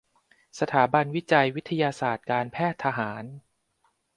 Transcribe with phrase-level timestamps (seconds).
[0.59, 3.23] สถาบันวิจัยวิทยาศาสตร์การแพทย์ทหาร